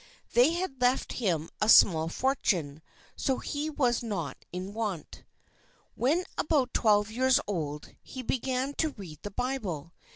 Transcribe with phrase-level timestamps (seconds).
[0.33, 2.81] They had left him a small fortune,
[3.15, 5.23] so he was not in want.
[5.93, 9.93] When about twelve years old, he began to read the Bible.